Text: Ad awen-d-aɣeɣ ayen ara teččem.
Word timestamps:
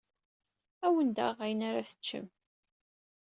Ad 0.85 0.87
awen-d-aɣeɣ 0.91 1.37
ayen 1.45 1.65
ara 1.67 1.87
teččem. 1.89 2.27